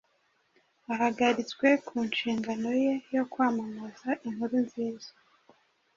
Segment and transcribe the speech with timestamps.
[0.93, 5.09] ahagaritswe ku nshingano ye yo kwamamaza inkuru nziza,